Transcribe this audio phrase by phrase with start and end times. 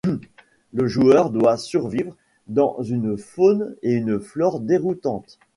[0.73, 2.17] Le joueur doit survivre
[2.47, 5.37] dans une faune et une flore déroutantes.